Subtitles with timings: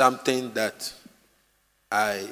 [0.00, 0.90] something that
[1.92, 2.26] I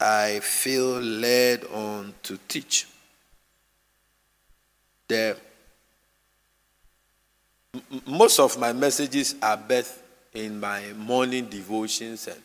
[0.00, 2.88] I feel led on to teach.
[5.06, 5.36] The
[8.04, 9.98] most of my messages are birthed
[10.34, 12.42] in my morning devotions and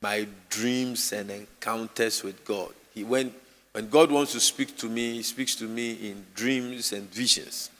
[0.00, 2.70] my dreams and encounters with God.
[2.94, 3.34] He, when,
[3.72, 7.70] when God wants to speak to me, He speaks to me in dreams and visions.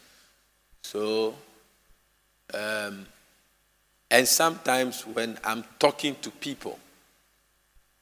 [0.83, 1.37] So,
[2.53, 3.07] um,
[4.13, 6.79] and sometimes when I'm talking to people,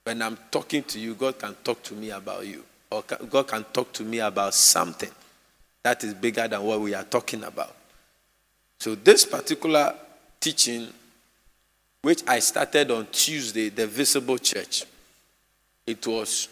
[0.02, 3.64] when I'm talking to you, God can talk to me about you, or God can
[3.72, 5.10] talk to me about something
[5.84, 7.76] that is bigger than what we are talking about.
[8.80, 9.94] So, this particular
[10.40, 10.88] teaching,
[12.02, 14.84] which I started on Tuesday, the visible church,
[15.86, 16.48] it was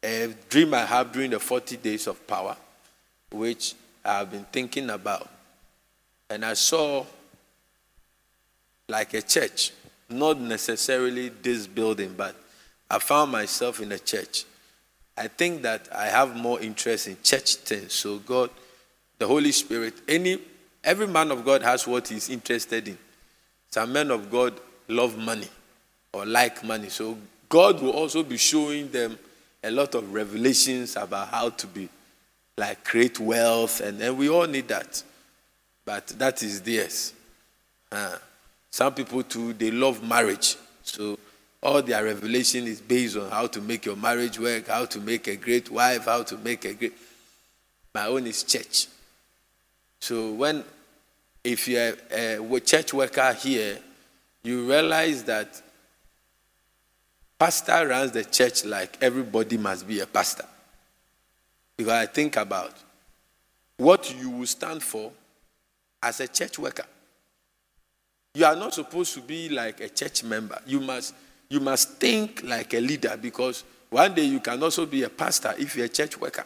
[0.00, 2.56] a dream I had during the 40 days of power,
[3.32, 5.28] which I've been thinking about.
[6.30, 7.04] And I saw
[8.88, 9.72] like a church,
[10.08, 12.36] not necessarily this building, but
[12.90, 14.44] I found myself in a church.
[15.16, 17.92] I think that I have more interest in church things.
[17.92, 18.50] So, God,
[19.18, 20.38] the Holy Spirit, any
[20.84, 22.98] Every man of God has what he's interested in.
[23.70, 25.48] Some men of God love money
[26.12, 26.90] or like money.
[26.90, 27.16] So
[27.48, 29.18] God will also be showing them
[29.62, 31.88] a lot of revelations about how to be
[32.58, 35.02] like create wealth and, and we all need that.
[35.86, 37.14] But that is theirs.
[37.90, 38.16] Uh,
[38.74, 40.56] some people too, they love marriage.
[40.82, 41.16] So
[41.62, 45.28] all their revelation is based on how to make your marriage work, how to make
[45.28, 46.92] a great wife, how to make a great.
[47.94, 48.88] My own is church.
[50.00, 50.64] So when
[51.44, 53.78] if you're a church worker here,
[54.42, 55.62] you realize that
[57.38, 60.46] pastor runs the church like everybody must be a pastor.
[61.76, 62.74] Because I think about
[63.76, 65.12] what you will stand for
[66.02, 66.86] as a church worker.
[68.34, 70.60] You are not supposed to be like a church member.
[70.66, 71.14] You must,
[71.48, 75.54] you must think like a leader because one day you can also be a pastor
[75.56, 76.44] if you're a church worker.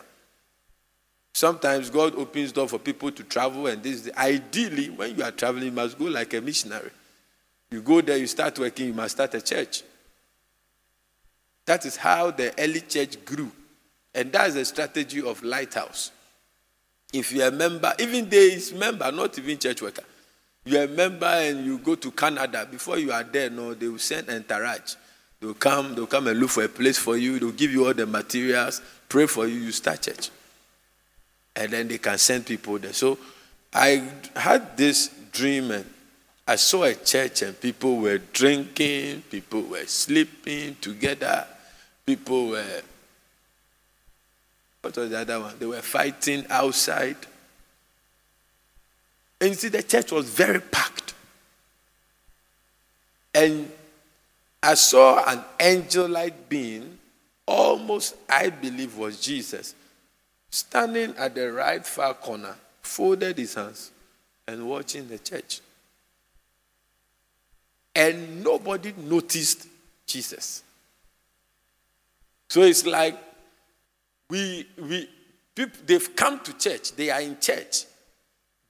[1.33, 5.67] Sometimes God opens door for people to travel, and this ideally, when you are traveling,
[5.67, 6.91] you must go like a missionary.
[7.71, 9.83] You go there, you start working, you must start a church.
[11.65, 13.53] That is how the early church grew.
[14.15, 16.11] And that's the strategy of Lighthouse.
[17.13, 20.05] If you're a member, even there is member, not even church worker.
[20.69, 23.99] You're a member and you go to Canada, before you are there, no, they will
[23.99, 24.95] send entourage.
[25.41, 27.95] They'll come, they'll come and look for a place for you, they'll give you all
[27.95, 30.31] the materials, pray for you, you start church
[31.59, 32.93] and then they can send people there.
[32.93, 33.19] So
[33.75, 35.85] I had this dream and
[36.47, 41.47] I saw a church and people were drinking, people were sleeping together,
[42.07, 42.83] people were
[44.81, 45.55] what was the other one?
[45.59, 47.17] They were fighting outside.
[49.41, 51.15] And you see, the church was very packed.
[53.35, 53.71] And
[54.63, 56.99] I saw an angel like being,
[57.47, 59.75] almost, I believe, was Jesus
[60.51, 63.91] standing at the right far corner, folded his hands
[64.47, 65.61] and watching the church.
[67.95, 69.67] And nobody noticed
[70.07, 70.63] Jesus.
[72.49, 73.17] So it's like
[74.31, 75.09] we, we
[75.55, 77.85] they've come to church, they are in church,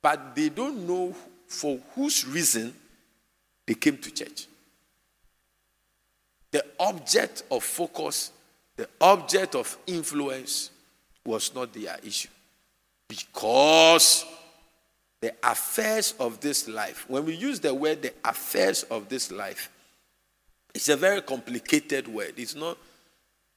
[0.02, 1.14] but they don't know
[1.46, 2.74] for whose reason
[3.66, 4.46] they came to church.
[6.50, 8.32] The object of focus,
[8.76, 10.70] the object of influence
[11.24, 12.28] was not their issue.
[13.08, 14.24] Because
[15.20, 19.70] the affairs of this life, when we use the word the affairs of this life,
[20.74, 22.34] it's a very complicated word.
[22.36, 22.78] It's not,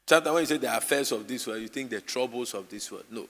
[0.08, 2.92] sometimes when you say the affairs of this world, you think the troubles of this
[2.92, 3.06] world.
[3.12, 3.28] No.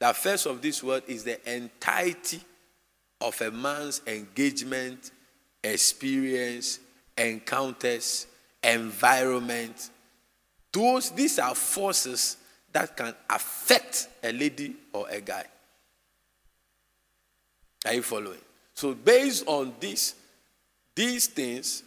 [0.00, 2.40] The affairs of this world is the entirety
[3.20, 5.10] of a man's engagement,
[5.62, 6.80] experience,
[7.16, 8.26] encounters,
[8.64, 9.90] environment.
[10.72, 12.38] Those, these are forces
[12.72, 15.44] that can affect a lady or a guy.
[17.84, 18.40] Are you following?
[18.72, 20.14] So, based on this,
[20.94, 21.82] these things,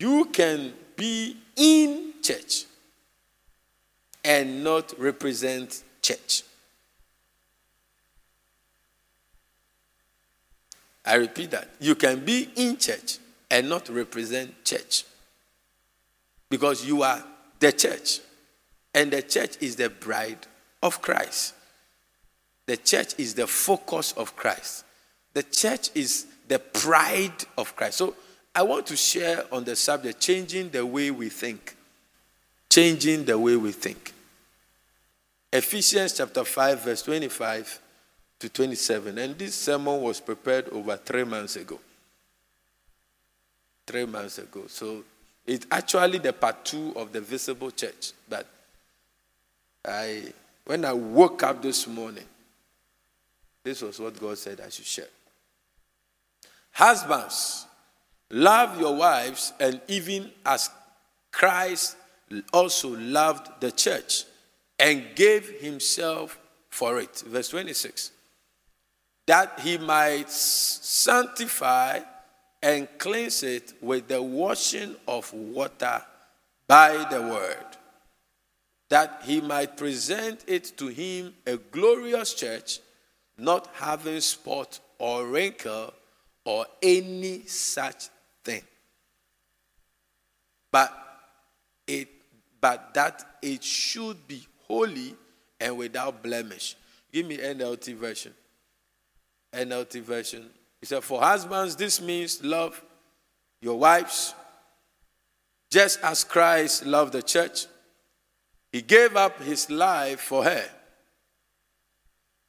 [0.00, 2.64] you can be in church
[4.24, 6.42] and not represent church.
[11.04, 11.68] I repeat that.
[11.80, 13.18] You can be in church
[13.50, 15.04] and not represent church
[16.48, 17.24] because you are
[17.58, 18.20] the church.
[18.94, 20.46] And the church is the bride
[20.82, 21.54] of Christ.
[22.66, 24.84] The church is the focus of Christ.
[25.32, 27.98] The church is the pride of Christ.
[27.98, 28.16] So
[28.54, 31.76] I want to share on the subject changing the way we think.
[32.70, 34.14] Changing the way we think.
[35.52, 37.80] Ephesians chapter 5, verse 25
[38.38, 39.18] to 27.
[39.18, 41.80] And this sermon was prepared over three months ago.
[43.86, 44.64] Three months ago.
[44.68, 45.02] So
[45.44, 48.12] it's actually the part two of the visible church.
[48.28, 48.46] But
[49.84, 50.32] I,
[50.64, 52.24] when I woke up this morning,
[53.64, 55.08] this was what God said I should share.
[56.70, 57.66] Husbands,
[58.30, 60.70] love your wives, and even as
[61.32, 61.96] Christ
[62.52, 64.24] also loved the church
[64.78, 66.38] and gave himself
[66.68, 67.22] for it.
[67.26, 68.12] Verse 26
[69.30, 72.00] that he might sanctify
[72.60, 76.02] and cleanse it with the washing of water
[76.66, 77.66] by the word,
[78.88, 82.80] that he might present it to him a glorious church,
[83.38, 85.94] not having spot or wrinkle
[86.44, 88.08] or any such
[88.42, 88.62] thing.
[90.72, 90.92] But
[91.86, 92.08] it
[92.60, 95.14] but that it should be holy
[95.58, 96.76] and without blemish.
[97.12, 98.34] Give me NLT version.
[99.52, 100.48] NLT version.
[100.80, 102.80] He said, For husbands, this means love
[103.60, 104.34] your wives
[105.70, 107.66] just as Christ loved the church.
[108.72, 110.64] He gave up his life for her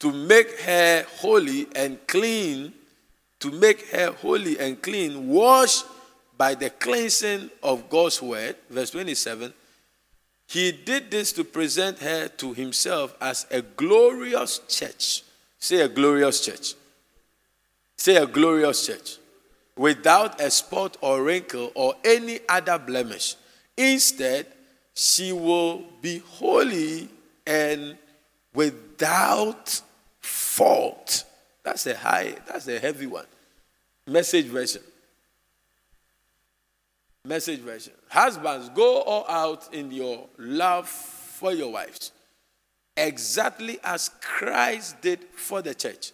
[0.00, 2.72] to make her holy and clean,
[3.40, 5.84] to make her holy and clean, washed
[6.36, 8.56] by the cleansing of God's word.
[8.68, 9.52] Verse 27.
[10.52, 15.22] He did this to present her to himself as a glorious church.
[15.58, 16.74] Say a glorious church.
[17.96, 19.16] Say a glorious church.
[19.78, 23.36] Without a spot or wrinkle or any other blemish.
[23.78, 24.46] Instead,
[24.92, 27.08] she will be holy
[27.46, 27.96] and
[28.52, 29.80] without
[30.20, 31.24] fault.
[31.62, 33.24] That's a high, that's a heavy one.
[34.06, 34.82] Message version.
[37.24, 37.92] Message version.
[38.08, 42.12] Husbands, go all out in your love for your wives,
[42.96, 46.12] exactly as Christ did for the church.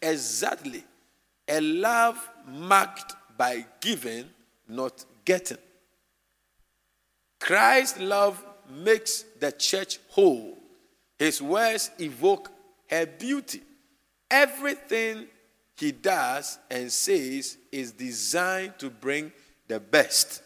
[0.00, 0.84] Exactly
[1.50, 4.26] a love marked by giving,
[4.68, 5.58] not getting.
[7.40, 10.56] Christ's love makes the church whole.
[11.18, 12.50] His words evoke
[12.88, 13.62] her beauty.
[14.30, 15.26] Everything
[15.76, 19.32] he does and says is designed to bring
[19.70, 20.42] the best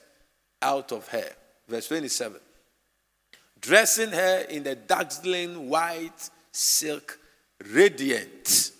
[0.60, 1.30] out of her.
[1.66, 2.38] Verse 27.
[3.58, 7.18] Dressing her in the dazzling white silk,
[7.72, 8.72] radiant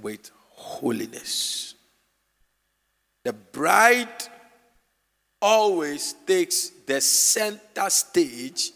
[0.00, 1.74] with holiness.
[3.24, 4.28] The bride
[5.40, 8.72] always takes the center stage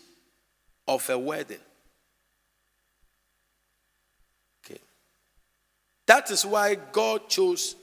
[0.88, 1.58] of a wedding.
[4.64, 4.80] Okay.
[6.06, 7.76] That is why God chose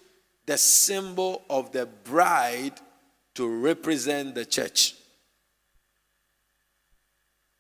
[0.48, 2.74] the symbol of the bride
[3.36, 4.96] to represent the church.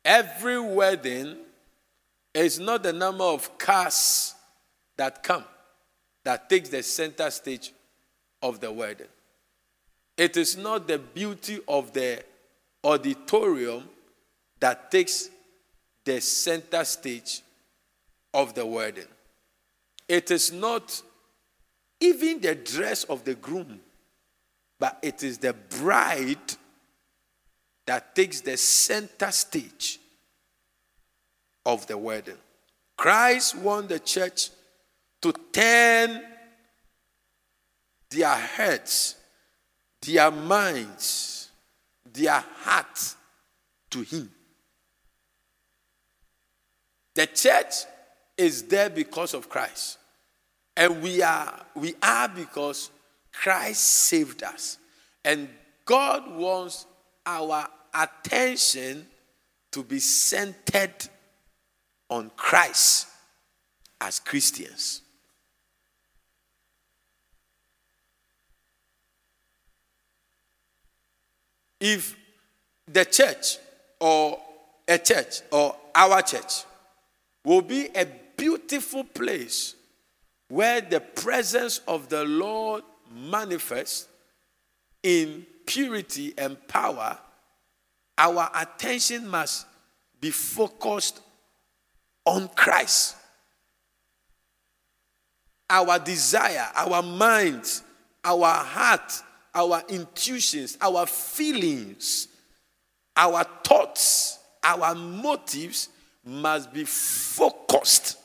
[0.06, 1.38] Every wedding
[2.34, 4.36] is not the number of cars
[4.98, 5.46] that come
[6.24, 7.74] that takes the center stage
[8.42, 9.08] of the wedding.
[10.18, 12.24] It is not the beauty of the
[12.84, 13.90] auditorium
[14.60, 15.30] that takes
[16.06, 17.42] the center stage
[18.34, 19.08] of the wedding.
[20.08, 21.02] It is not
[22.00, 23.80] even the dress of the groom,
[24.84, 26.56] but it is the bride
[27.86, 29.98] that takes the center stage
[31.66, 32.36] of the wedding.
[32.98, 34.50] Christ won the church
[35.22, 36.22] to turn
[38.10, 39.16] their heads,
[40.02, 41.50] their minds,
[42.12, 43.16] their hearts
[43.90, 44.30] to Him.
[47.16, 47.74] The church
[48.36, 49.98] is there because of Christ.
[50.76, 52.92] And we are, we are because
[53.32, 54.80] Christ saved us.
[55.26, 55.50] And
[55.86, 56.86] God wants
[57.26, 59.08] our attention
[59.72, 61.08] to be centered
[62.10, 63.08] on Christ
[64.02, 65.04] as Christians.
[71.84, 72.16] if
[72.88, 73.58] the church
[74.00, 74.40] or
[74.88, 76.64] a church or our church
[77.44, 79.76] will be a beautiful place
[80.48, 84.08] where the presence of the Lord manifests
[85.04, 87.18] in purity and power,
[88.18, 89.68] our attention must
[90.20, 91.20] be focused
[92.26, 93.18] on Christ.
[95.70, 97.84] Our desire, our minds,
[98.24, 99.12] our heart
[99.56, 102.28] our intuitions, our feelings,
[103.16, 105.90] our thoughts, our motives
[106.26, 108.18] must be focused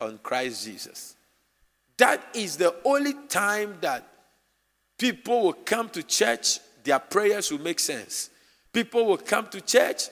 [0.00, 1.16] on Christ Jesus.
[1.96, 4.06] That is the only time that
[5.04, 8.30] people will come to church, their prayers will make sense.
[8.72, 10.04] People will come to church,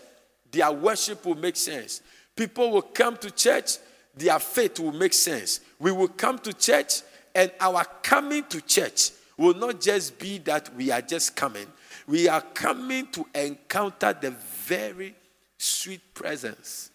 [0.51, 2.03] their worship will make sense.
[2.37, 3.79] People will come to church,
[4.15, 5.61] their faith will make sense.
[5.79, 7.01] We will come to church,
[7.35, 11.69] and our coming to church will not just be that we are just coming,
[12.07, 15.15] we are coming to encounter the very
[15.57, 16.91] sweet presence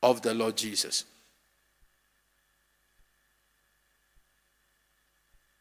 [0.00, 1.06] of the Lord Jesus.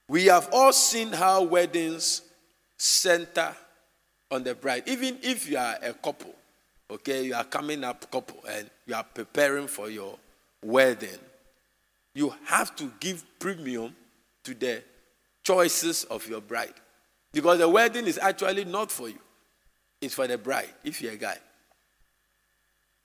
[0.09, 2.23] We have all seen how weddings
[2.77, 3.55] center
[4.31, 4.83] on the bride.
[4.87, 6.33] Even if you are a couple,
[6.89, 10.17] okay, you are coming up couple and you are preparing for your
[10.65, 11.19] wedding,
[12.15, 13.95] you have to give premium
[14.43, 14.83] to the
[15.43, 16.73] choices of your bride.
[17.31, 19.19] Because the wedding is actually not for you,
[20.01, 21.37] it's for the bride, if you're a guy.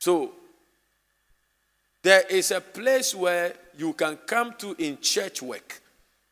[0.00, 0.32] So,
[2.02, 5.82] there is a place where you can come to in church work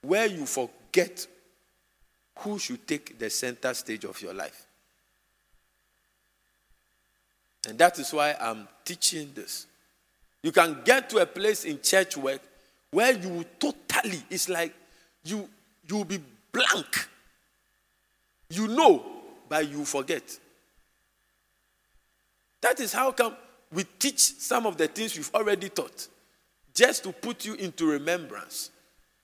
[0.03, 1.27] where you forget
[2.41, 4.67] who should take the center stage of your life.
[7.69, 9.67] And that is why I'm teaching this.
[10.43, 12.41] You can get to a place in church work
[12.91, 14.75] where you totally, it's like
[15.25, 15.49] you
[15.89, 17.09] you will be blank.
[18.51, 19.05] You know,
[19.49, 20.23] but you forget.
[22.61, 23.37] That is how come
[23.73, 26.09] we teach some of the things we've already taught,
[26.75, 28.71] just to put you into remembrance.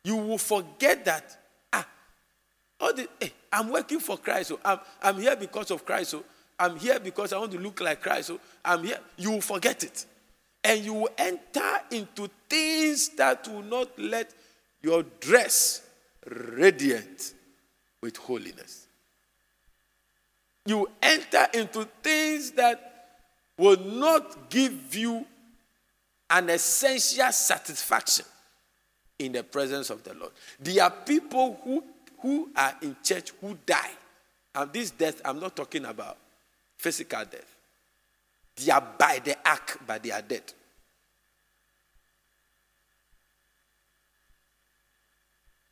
[0.09, 1.37] You will forget that,
[1.71, 1.87] ah,
[2.81, 4.49] all the, hey, I'm working for Christ.
[4.49, 6.13] So I'm, I'm here because of Christ.
[6.13, 6.25] So
[6.59, 8.29] I'm here because I want to look like Christ.
[8.29, 8.99] So I'm here.
[9.19, 10.07] You will forget it.
[10.65, 14.33] And you will enter into things that will not let
[14.81, 15.87] your dress
[16.27, 17.35] radiant
[18.01, 18.87] with holiness.
[20.65, 23.11] You enter into things that
[23.59, 25.27] will not give you
[26.31, 28.25] an essential satisfaction
[29.19, 30.33] in the presence of the Lord.
[30.61, 31.85] There are people who,
[32.21, 33.91] who are in church who die.
[34.55, 36.17] And this death, I'm not talking about
[36.77, 37.57] physical death.
[38.57, 40.43] They are by the ark, but they are dead.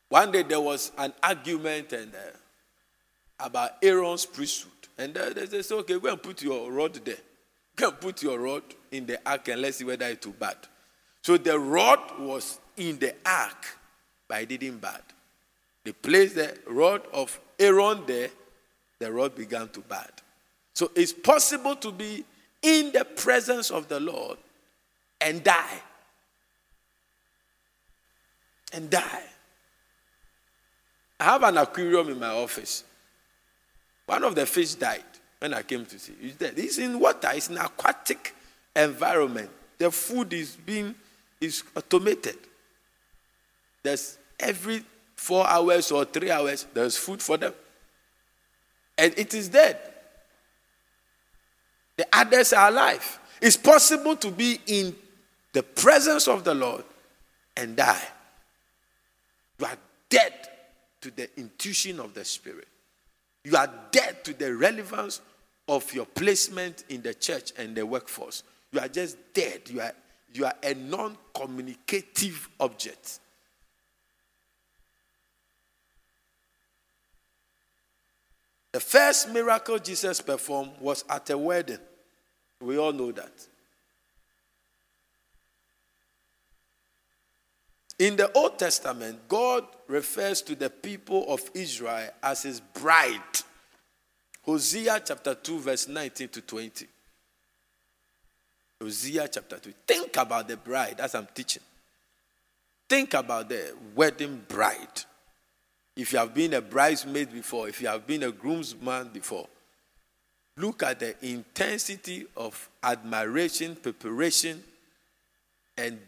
[0.09, 4.73] One day there was an argument and uh, about Aaron's priesthood.
[4.99, 7.17] And uh, they said, okay, go and put your rod there.
[7.75, 10.57] Go and put your rod in the ark and let's see whether it's too bad.
[11.27, 13.67] So the rod was in the ark,
[14.29, 15.03] but it didn't bad.
[15.83, 18.29] They placed the rod of Aaron there,
[19.01, 20.13] the rod began to bad.
[20.73, 22.25] So it's possible to be
[22.63, 24.39] in the presence of the Lord
[25.21, 25.81] and die.
[28.73, 29.25] And die.
[31.19, 32.85] I have an aquarium in my office.
[34.07, 35.03] One of the fish died
[35.41, 36.13] when I came to see.
[36.23, 36.55] It's dead.
[36.57, 37.31] It's in water.
[37.35, 38.33] It's an aquatic
[38.77, 39.51] environment.
[39.79, 40.95] The food is being
[41.41, 42.37] is automated.
[43.83, 44.83] There's every
[45.15, 47.55] four hours or three hours, there's food for them.
[48.99, 49.79] And it is dead.
[51.97, 53.19] The others are alive.
[53.41, 54.95] It's possible to be in
[55.53, 56.85] the presence of the Lord
[57.57, 58.03] and die.
[59.59, 59.79] You are
[60.09, 60.35] dead
[61.01, 62.69] to the intuition of the Spirit.
[63.45, 65.21] You are dead to the relevance
[65.69, 68.43] of your placement in the church and the workforce.
[68.73, 69.63] You are just dead.
[69.71, 69.93] You are,
[70.37, 73.21] you are a non communicative object.
[78.73, 81.79] The first miracle Jesus performed was at a wedding.
[82.61, 83.33] We all know that.
[87.99, 93.21] In the Old Testament, God refers to the people of Israel as his bride.
[94.43, 96.87] Hosea chapter 2, verse 19 to 20.
[98.81, 99.73] Hosea chapter 2.
[99.87, 101.63] Think about the bride as I'm teaching.
[102.89, 105.03] Think about the wedding bride.
[105.97, 109.49] If you have been a bridesmaid before, if you have been a groomsman before,
[110.59, 114.63] look at the intensity of admiration, preparation,
[115.79, 115.99] and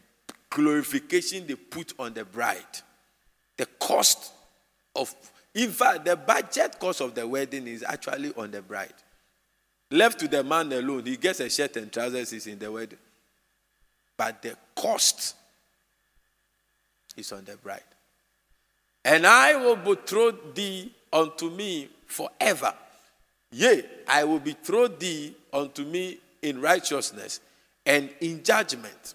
[0.50, 2.62] glorification they put on the bride.
[3.56, 4.32] The cost
[4.94, 5.14] of,
[5.54, 8.94] in fact, the budget cost of the wedding is actually on the bride.
[9.90, 12.98] Left to the man alone, he gets a shirt and trousers, he's in the wedding.
[14.16, 15.34] But the cost
[17.16, 17.82] is on the bride.
[19.04, 22.74] And I will betroth thee unto me forever.
[23.50, 27.40] Yea, I will betroth thee unto me in righteousness
[27.86, 29.14] and in judgment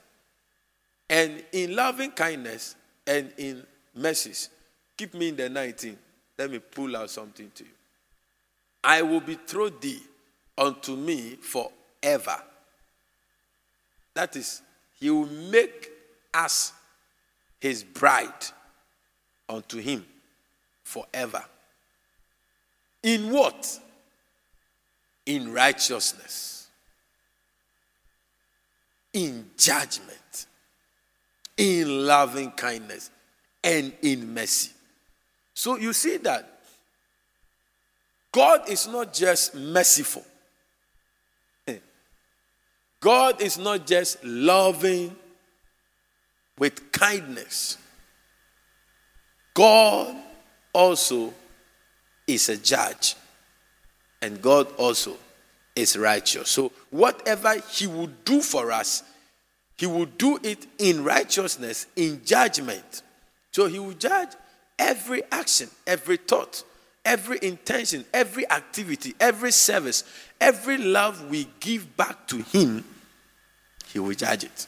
[1.10, 2.76] and in loving kindness
[3.06, 3.64] and in
[3.94, 4.50] mercies.
[4.98, 5.98] Keep me in the 19.
[6.40, 7.70] Let me pull out something to you.
[8.84, 10.02] I will betroth thee
[10.58, 12.38] unto me forever.
[14.14, 14.62] That is,
[15.00, 15.90] he will make
[16.34, 16.74] us
[17.60, 18.46] his bride
[19.50, 20.06] unto him
[20.84, 21.44] forever.
[23.02, 23.80] In what?
[25.26, 26.68] In righteousness,
[29.14, 30.48] in judgment,
[31.56, 33.10] in loving kindness
[33.64, 34.72] and in mercy.
[35.54, 36.60] So you see that
[38.34, 40.26] God is not just merciful,
[43.04, 45.14] God is not just loving
[46.58, 47.78] with kindness.
[49.54, 50.16] God
[50.72, 51.34] also
[52.26, 53.18] is a judge,
[54.22, 55.18] and God also
[55.76, 56.50] is righteous.
[56.50, 59.04] So, whatever He will do for us,
[59.78, 63.02] He will do it in righteousness, in judgment.
[63.52, 64.30] So, He will judge
[64.80, 66.64] every action, every thought,
[67.04, 70.06] every intention, every activity, every service,
[70.40, 72.86] every love we give back to Him,
[73.94, 74.68] He will judge it.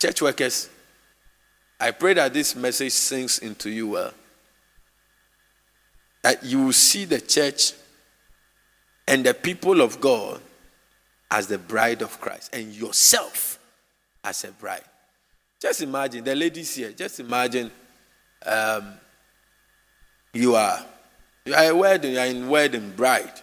[0.00, 0.70] Church workers,
[1.78, 4.14] I pray that this message sinks into you well.
[6.22, 7.72] That you will see the church
[9.06, 10.40] and the people of God
[11.30, 13.58] as the bride of Christ and yourself
[14.24, 14.84] as a bride.
[15.60, 17.70] Just imagine, the ladies here, just imagine
[18.46, 18.94] um,
[20.32, 20.84] you are
[21.44, 23.40] you are a wedding, you are in wedding bride.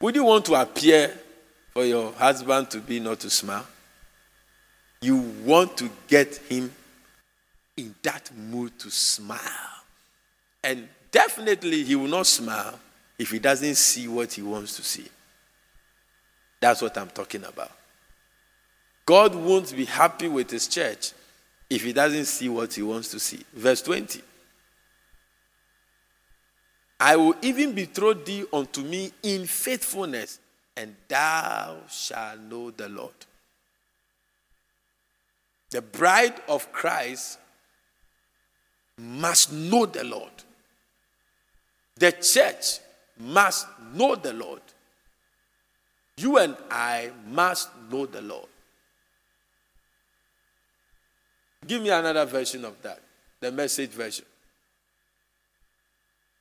[0.00, 1.16] Would you want to appear
[1.72, 3.66] for your husband to be not to smile?
[5.00, 6.72] You want to get him
[7.76, 9.40] in that mood to smile.
[10.62, 12.78] And definitely he will not smile
[13.18, 15.08] if he doesn't see what he wants to see.
[16.60, 17.72] That's what I'm talking about.
[19.04, 21.12] God won't be happy with his church
[21.68, 23.40] if he doesn't see what he wants to see.
[23.52, 24.22] Verse 20.
[27.00, 30.38] I will even betroth thee unto me in faithfulness,
[30.76, 33.12] and thou shalt know the Lord.
[35.70, 37.38] The bride of Christ
[38.98, 40.32] must know the Lord.
[41.96, 42.78] The church
[43.18, 44.62] must know the Lord.
[46.16, 48.48] You and I must know the Lord.
[51.66, 53.00] Give me another version of that,
[53.40, 54.24] the message version.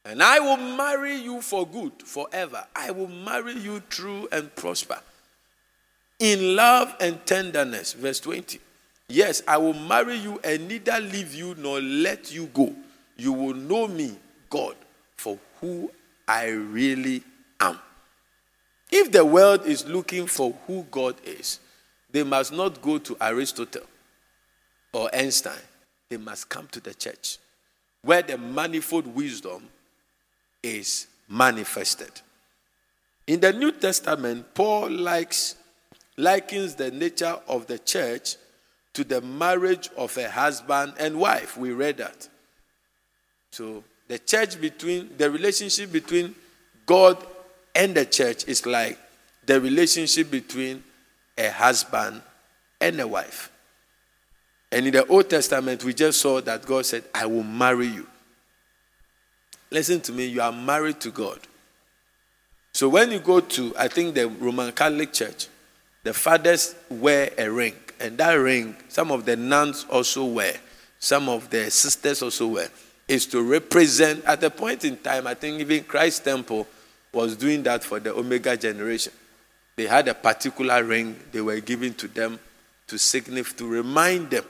[0.03, 2.65] And I will marry you for good forever.
[2.75, 4.99] I will marry you true and prosper.
[6.19, 7.93] In love and tenderness.
[7.93, 8.59] Verse 20.
[9.07, 12.73] Yes, I will marry you and neither leave you nor let you go.
[13.17, 14.17] You will know me,
[14.49, 14.75] God,
[15.17, 15.91] for who
[16.27, 17.23] I really
[17.59, 17.77] am.
[18.89, 21.59] If the world is looking for who God is,
[22.09, 23.83] they must not go to Aristotle
[24.93, 25.59] or Einstein.
[26.09, 27.37] They must come to the church
[28.01, 29.67] where the manifold wisdom
[30.63, 32.11] is manifested.
[33.27, 35.55] In the New Testament, Paul likes,
[36.17, 38.35] likens the nature of the church
[38.93, 41.57] to the marriage of a husband and wife.
[41.57, 42.27] We read that.
[43.51, 46.35] So the church between the relationship between
[46.85, 47.17] God
[47.73, 48.99] and the church is like
[49.45, 50.83] the relationship between
[51.37, 52.21] a husband
[52.79, 53.51] and a wife.
[54.71, 58.07] And in the Old Testament, we just saw that God said, I will marry you.
[59.71, 61.39] Listen to me, you are married to God.
[62.73, 65.47] So when you go to, I think, the Roman Catholic Church,
[66.03, 67.75] the fathers wear a ring.
[67.99, 70.55] And that ring, some of the nuns also wear,
[70.99, 72.69] some of the sisters also wear,
[73.07, 76.67] is to represent, at a point in time, I think even Kharis Temple
[77.13, 79.13] was doing that for the Omega generation.
[79.75, 82.39] They had a particular ring they were giving to them
[82.87, 84.45] to signify, to remind them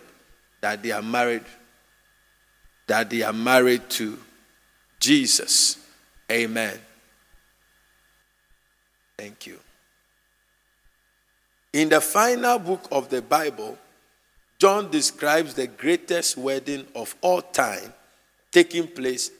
[0.61, 1.43] that they are married,
[2.87, 4.17] that they are married to
[5.01, 5.77] Jesus.
[6.31, 6.79] Amen.
[9.17, 9.59] Thank you.
[11.73, 13.77] In the final book of the Bible,
[14.57, 17.93] John describes the greatest wedding of all time
[18.51, 19.31] taking place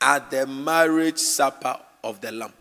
[0.00, 2.52] at the marriage supper of the Lamb.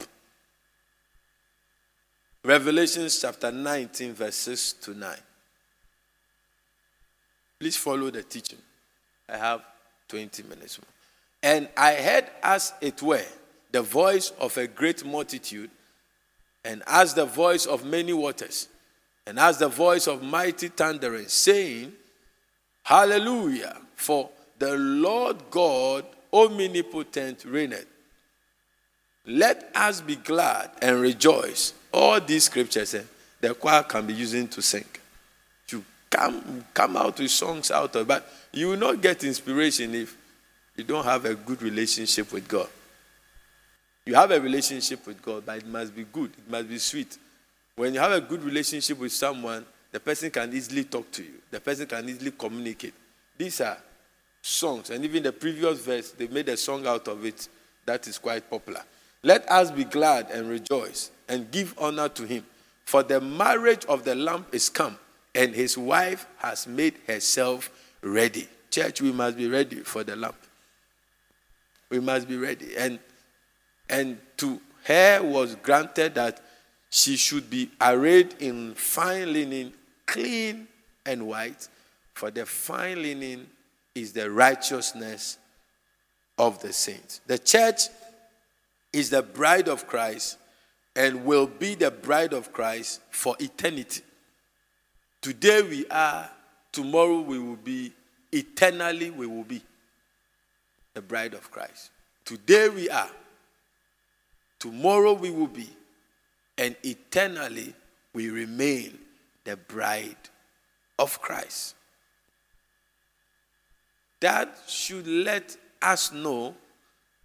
[2.44, 5.16] Revelation chapter 19, verses to 9.
[7.60, 8.58] Please follow the teaching.
[9.30, 9.62] I have
[10.08, 11.01] 20 minutes more.
[11.44, 13.26] And I heard, as it were,
[13.72, 15.72] the voice of a great multitude,
[16.64, 18.68] and as the voice of many waters
[19.26, 21.94] and as the voice of mighty thundering, saying,
[22.84, 27.86] Hallelujah, for the Lord God omnipotent reigneth.
[29.26, 31.74] Let us be glad and rejoice.
[31.94, 33.04] All these scriptures eh,
[33.40, 34.86] the choir can be using to sing.
[35.70, 40.18] You come, come out with songs out of but you will not get inspiration if
[40.82, 42.68] you don't have a good relationship with God.
[44.04, 47.20] You have a relationship with God, but it must be good, it must be sweet.
[47.76, 51.34] When you have a good relationship with someone, the person can easily talk to you,
[51.52, 52.96] the person can easily communicate.
[53.38, 53.78] These are
[54.42, 57.48] songs, and even the previous verse, they made a song out of it
[57.86, 58.82] that is quite popular.
[59.22, 62.44] Let us be glad and rejoice and give honor to him,
[62.86, 64.98] for the marriage of the Lamb is come,
[65.36, 67.70] and his wife has made herself
[68.02, 68.48] ready.
[68.72, 70.36] Church, we must be ready for the lamp.
[71.92, 72.76] We must be ready.
[72.76, 72.98] And
[73.90, 76.42] and to her was granted that
[76.90, 79.74] she should be arrayed in fine linen,
[80.08, 80.68] clean
[81.06, 81.68] and white,
[82.14, 83.48] for the fine linen
[83.94, 85.38] is the righteousness
[86.38, 87.22] of the saints.
[87.28, 87.84] The church
[88.94, 90.38] is the bride of Christ
[90.96, 94.02] and will be the bride of Christ for eternity.
[95.22, 96.30] Today we are,
[96.72, 97.94] tomorrow we will be,
[98.32, 99.62] eternally we will be
[100.94, 101.92] the bride of Christ.
[102.26, 103.10] Today we are,
[104.60, 105.70] tomorrow we will be,
[106.58, 107.74] and eternally
[108.14, 108.98] we remain
[109.44, 110.16] the bride
[111.00, 111.76] of Christ.
[114.20, 116.56] That should let us know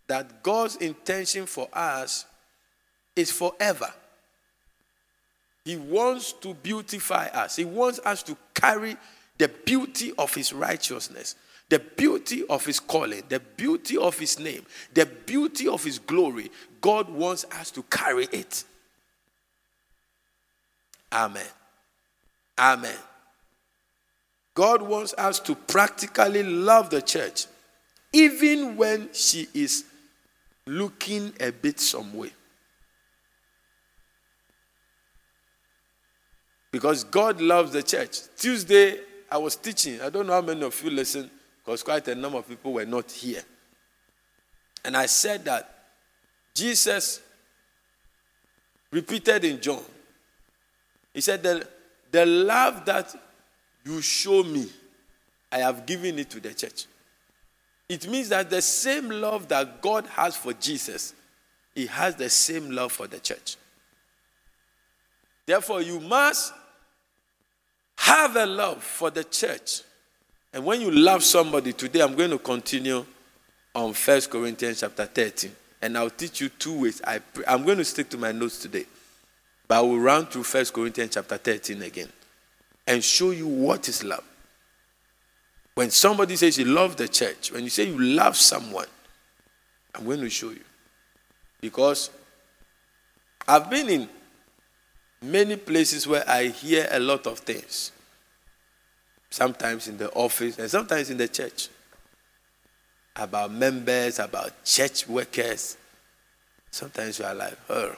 [0.06, 2.24] that God's intention for us
[3.14, 3.92] is forever.
[5.64, 7.56] He wants to beautify us.
[7.56, 8.96] He wants us to carry
[9.36, 11.34] the beauty of His righteousness,
[11.68, 16.50] the beauty of His calling, the beauty of His name, the beauty of His glory.
[16.80, 18.64] God wants us to carry it.
[21.12, 21.46] Amen.
[22.58, 22.96] Amen.
[24.54, 27.46] God wants us to practically love the church,
[28.12, 29.84] even when she is
[30.66, 32.30] looking a bit some way.
[36.72, 38.18] Because God loves the church.
[38.36, 38.98] Tuesday,
[39.30, 40.00] I was teaching.
[40.00, 41.30] I don't know how many of you listened,
[41.66, 43.42] because quite a number of people were not here.
[44.84, 45.68] And I said that
[46.54, 47.20] Jesus
[48.92, 49.82] repeated in John,
[51.12, 51.66] He said, The,
[52.12, 53.12] the love that
[53.84, 54.68] you show me,
[55.50, 56.86] I have given it to the church.
[57.88, 61.14] It means that the same love that God has for Jesus,
[61.74, 63.56] He has the same love for the church.
[65.46, 66.52] Therefore, you must
[67.98, 69.82] have a love for the church.
[70.56, 73.04] And when you love somebody, today I'm going to continue
[73.74, 75.52] on First Corinthians chapter 13.
[75.82, 77.02] And I'll teach you two ways.
[77.06, 78.86] I, I'm going to stick to my notes today.
[79.68, 82.08] But I will run through First Corinthians chapter 13 again
[82.86, 84.24] and show you what is love.
[85.74, 88.86] When somebody says you love the church, when you say you love someone,
[89.94, 90.64] I'm going to show you.
[91.60, 92.08] Because
[93.46, 94.08] I've been in
[95.20, 97.92] many places where I hear a lot of things.
[99.30, 101.68] Sometimes in the office and sometimes in the church.
[103.14, 105.76] About members, about church workers.
[106.70, 107.96] Sometimes you are like, oh,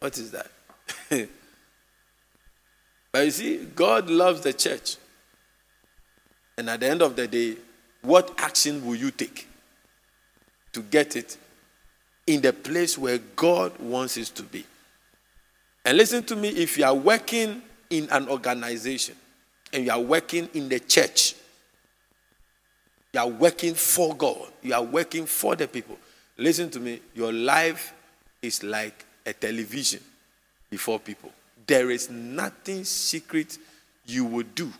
[0.00, 0.50] what is that?
[3.12, 4.96] but you see, God loves the church.
[6.58, 7.56] And at the end of the day,
[8.02, 9.46] what action will you take
[10.72, 11.36] to get it
[12.26, 14.64] in the place where God wants it to be?
[15.84, 19.14] And listen to me if you are working in an organization
[19.76, 21.34] and you are working in the church,
[23.12, 25.98] you are working for God, you are working for the people.
[26.38, 27.92] Listen to me, your life
[28.40, 30.00] is like a television
[30.70, 31.30] before people.
[31.66, 33.58] There is nothing secret
[34.06, 34.72] you will do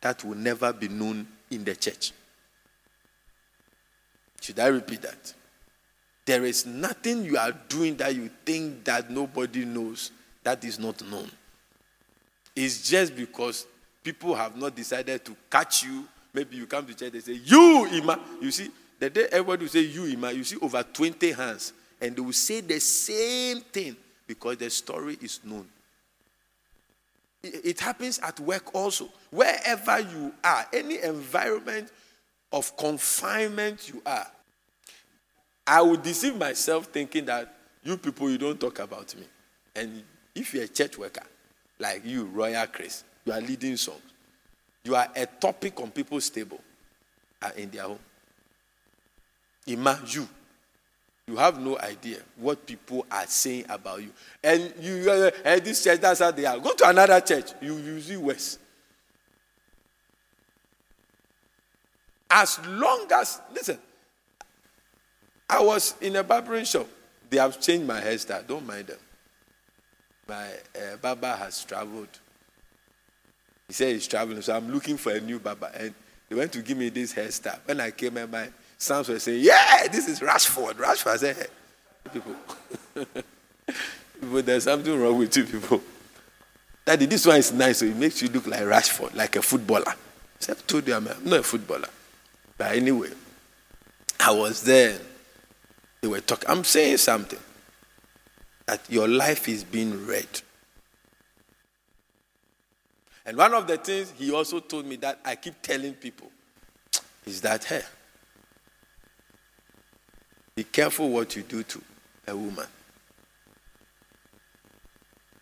[0.00, 2.12] that will never be known in the church.
[4.40, 5.34] Should I repeat that?
[6.26, 10.12] There is nothing you are doing that you think that nobody knows
[10.44, 11.28] that is not known.
[12.54, 13.66] It's just because
[14.02, 16.04] people have not decided to catch you.
[16.34, 18.18] Maybe you come to church, they say, You, Ima.
[18.40, 21.72] You see, the day everybody will say, You, Ima, you see over 20 hands.
[22.00, 25.66] And they will say the same thing because the story is known.
[27.42, 29.08] It happens at work also.
[29.30, 31.90] Wherever you are, any environment
[32.52, 34.26] of confinement you are,
[35.66, 39.24] I would deceive myself thinking that you people, you don't talk about me.
[39.74, 40.02] And
[40.34, 41.24] if you're a church worker,
[41.78, 44.00] like you, Royal Chris, you are leading songs.
[44.84, 46.60] You are a topic on people's table
[47.40, 47.98] uh, in their home.
[49.66, 50.28] Ima, you.
[51.28, 54.10] You have no idea what people are saying about you.
[54.42, 56.58] And you, uh, and this church, that's how they are.
[56.58, 58.58] Go to another church, you, see worse.
[62.28, 63.78] As long as, listen,
[65.48, 66.88] I was in a barbering shop.
[67.30, 68.46] They have changed my hairstyle.
[68.46, 68.98] Don't mind them
[70.28, 72.08] my uh, barber has traveled.
[73.72, 75.70] He said he's traveling, so I'm looking for a new barber.
[75.72, 75.94] And
[76.28, 77.58] they went to give me this hairstyle.
[77.64, 80.74] When I came my sons were saying, Yeah, this is Rashford.
[80.74, 81.06] Rashford.
[81.06, 82.36] I said, hey, people.
[84.20, 85.80] people, there's something wrong with you people.
[86.84, 89.94] Daddy, this one is nice, so it makes you look like Rashford, like a footballer.
[90.46, 91.88] I told you I'm not a footballer.
[92.58, 93.08] But anyway,
[94.20, 94.98] I was there.
[96.02, 96.50] They were talking.
[96.50, 97.40] I'm saying something
[98.66, 100.42] that your life is being read.
[103.24, 106.30] And one of the things he also told me that I keep telling people
[107.26, 107.82] is that, hey,
[110.54, 111.82] be careful what you do to
[112.26, 112.66] a woman.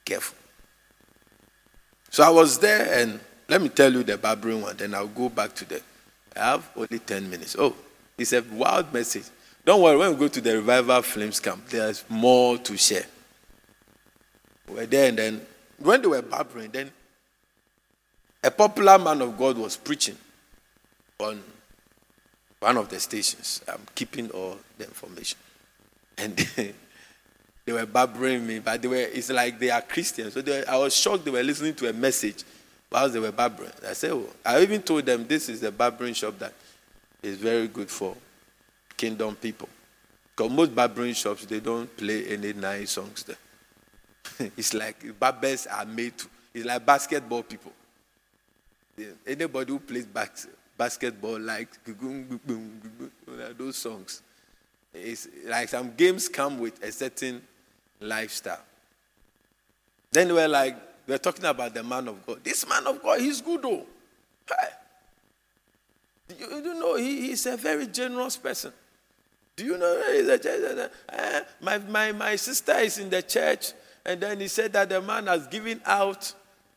[0.04, 0.36] Careful.
[2.10, 5.28] So I was there, and let me tell you the barbering one, then I'll go
[5.28, 5.80] back to the.
[6.36, 7.56] I have only 10 minutes.
[7.58, 7.74] Oh,
[8.18, 9.24] it's a wild message.
[9.64, 13.04] Don't worry, when we go to the revival flames camp, there's more to share.
[14.68, 15.46] We're there, and then
[15.78, 16.90] when they were barbering, then
[18.42, 20.16] a popular man of God was preaching
[21.18, 21.42] on
[22.60, 23.62] one of the stations.
[23.68, 25.38] I'm keeping all the information.
[26.18, 26.36] And
[27.64, 30.34] they, were barbering me, but they were, it's like they are Christians.
[30.34, 32.44] So were, I was shocked they were listening to a message
[32.90, 33.72] whilst they were barbering.
[33.86, 36.52] I said, oh, I even told them this is the barbering shop that
[37.22, 38.16] is very good for
[38.96, 39.68] kingdom people.
[40.36, 44.50] Because most barbering shops, they don't play any nice songs there.
[44.56, 47.72] it's like barbers are made to, it's like basketball people.
[49.26, 50.06] Anybody who plays
[50.76, 51.68] basketball like
[53.58, 54.22] those songs.
[54.92, 57.42] It's like some games come with a certain
[58.00, 58.60] lifestyle.
[60.10, 62.42] Then we're like, we're talking about the man of God.
[62.42, 63.86] This man of God, he's good though.
[64.48, 66.36] Hey.
[66.38, 68.72] You, you know, he, he's a very generous person.
[69.56, 73.72] Do you know he's a, uh, my, my, my sister is in the church,
[74.06, 76.32] and then he said that the man has given out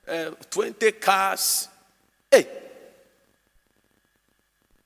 [0.08, 1.70] uh, 20 cars
[2.34, 2.48] Hey,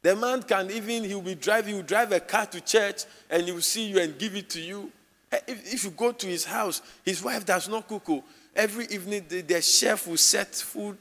[0.01, 3.05] the man can even, he will be driving, he will drive a car to church
[3.29, 4.91] and he will see you and give it to you.
[5.31, 8.03] If, if you go to his house, his wife does not cook.
[8.09, 8.23] Oh.
[8.53, 10.97] Every evening, the, the chef will set food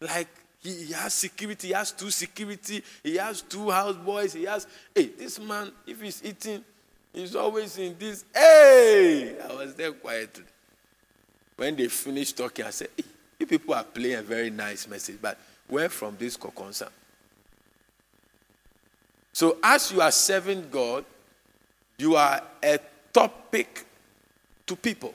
[0.00, 0.26] like
[0.58, 4.66] he, he, has security, he has two security, he has two houseboys, he has.
[4.92, 6.64] Hey, this man, if he's eating,
[7.12, 8.24] he's always in this.
[8.34, 9.36] Hey!
[9.48, 10.44] I was there quietly.
[11.56, 13.04] When they finished talking, I said, hey,
[13.38, 15.38] you people are playing a very nice message, but
[15.68, 16.88] where from this concern?
[19.32, 21.04] So as you are serving God,
[21.98, 22.78] you are a
[23.12, 23.84] topic
[24.66, 25.14] to people.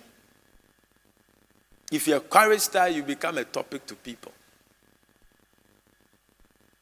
[1.92, 4.32] If you're a chorister, you become a topic to people.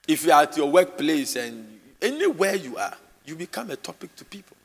[0.08, 4.58] If you're at your workplace and anywhere you are, you become a topic to people.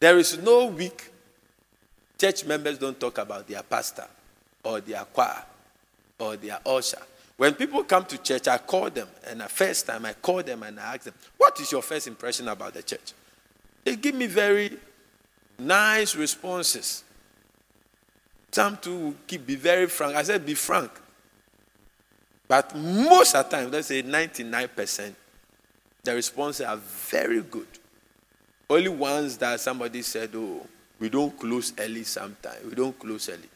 [0.00, 1.10] There is no week
[2.18, 4.06] church members don't talk about their pastor
[4.64, 5.44] or their choir
[6.18, 7.00] or their usher.
[7.36, 10.62] When people come to church, I call them, and the first time I call them
[10.62, 13.12] and I ask them, What is your first impression about the church?
[13.84, 14.76] They give me very
[15.58, 17.04] nice responses.
[18.50, 20.16] Some to keep be very frank.
[20.16, 20.90] I said, Be frank.
[22.48, 25.14] But most of the time, let's say 99%,
[26.04, 27.66] the responses are very good.
[28.70, 30.66] Only ones that somebody said, Oh,
[30.98, 32.64] we don't close early sometimes.
[32.64, 33.48] We don't close early.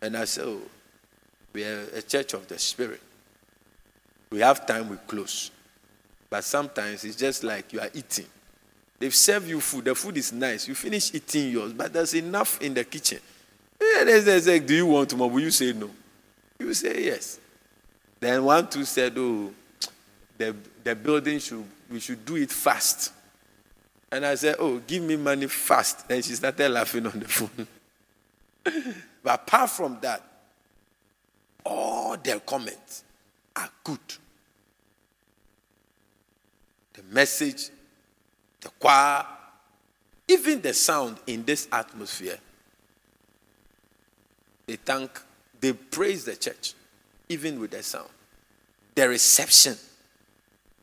[0.00, 0.62] And I said, Oh,
[1.52, 3.00] we are a church of the Spirit.
[4.30, 5.50] We have time, we close.
[6.30, 8.26] But sometimes it's just like you are eating.
[8.98, 9.84] They've served you food.
[9.84, 10.68] The food is nice.
[10.68, 13.20] You finish eating yours, but there's enough in the kitchen.
[13.80, 15.30] Yeah, they say, Do you want more?
[15.30, 15.90] Will you say no?
[16.58, 17.38] You say yes.
[18.18, 19.52] Then one, two said, Oh,
[20.36, 23.12] the, the building should, we should do it fast.
[24.10, 26.08] And I said, Oh, give me money fast.
[26.08, 27.66] Then she started laughing on the phone.
[29.22, 30.22] but apart from that,
[31.64, 33.04] all their comments
[33.56, 33.98] are good.
[36.94, 37.70] The message,
[38.60, 39.24] the choir,
[40.26, 42.38] even the sound in this atmosphere,
[44.66, 45.10] they thank,
[45.60, 46.74] they praise the church,
[47.28, 48.10] even with the sound.
[48.94, 49.76] The reception.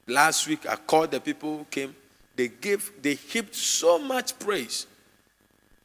[0.08, 1.96] Last week, I called the people who came.
[2.36, 4.88] They gave, they heaped so much praise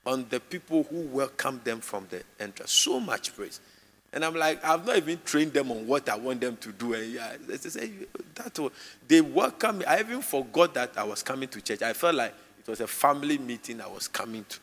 [0.06, 2.72] on the people who welcomed them from the entrance.
[2.72, 3.60] So much praise.
[4.12, 6.94] And I'm like, I've not even trained them on what I want them to do.
[6.94, 7.90] And yeah, they say
[8.34, 8.72] that was,
[9.06, 9.84] they welcome me.
[9.84, 11.82] I even forgot that I was coming to church.
[11.82, 14.58] I felt like it was a family meeting I was coming to.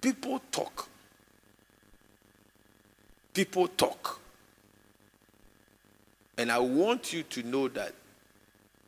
[0.00, 0.88] People talk.
[3.34, 4.20] People talk.
[6.38, 7.94] And I want you to know that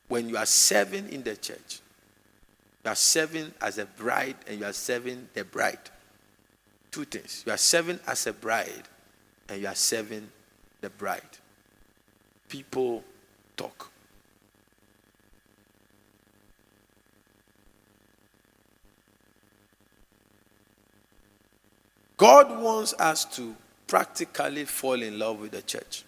[0.08, 1.80] when you are serving in the church,
[2.84, 5.78] you are serving as a bride and you are serving the bride
[6.94, 7.42] two things.
[7.44, 8.84] You are serving as a bride,
[9.48, 10.30] and you are serving
[10.80, 11.22] the bride.
[12.48, 13.02] People
[13.56, 13.90] talk.
[22.16, 23.56] God wants us to
[23.88, 26.04] practically fall in love with the church.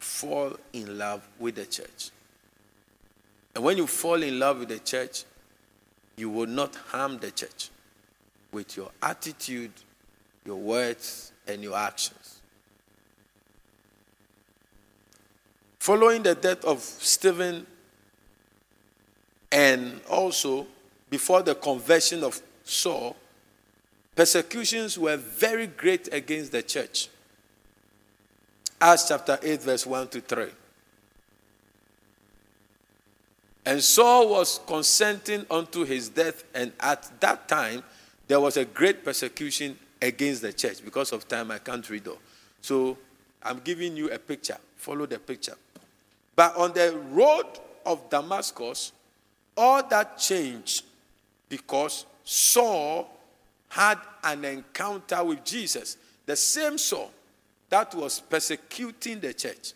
[0.00, 2.10] Fall in love with the church.
[3.54, 5.22] And when you fall in love with the church,
[6.16, 7.70] you will not harm the church
[8.52, 9.72] with your attitude,
[10.44, 12.40] your words, and your actions.
[15.78, 17.66] Following the death of Stephen
[19.52, 20.66] and also
[21.10, 23.14] before the conversion of Saul,
[24.16, 27.08] persecutions were very great against the church.
[28.80, 30.46] Acts chapter 8, verse 1 to 3.
[33.66, 37.82] And Saul was consenting unto his death, and at that time
[38.28, 40.84] there was a great persecution against the church.
[40.84, 42.18] Because of time, I can't read all.
[42.60, 42.96] So
[43.42, 44.56] I'm giving you a picture.
[44.76, 45.56] Follow the picture.
[46.36, 47.46] But on the road
[47.84, 48.92] of Damascus,
[49.56, 50.84] all that changed
[51.48, 53.08] because Saul
[53.68, 55.96] had an encounter with Jesus.
[56.24, 57.10] The same Saul
[57.68, 59.72] that was persecuting the church,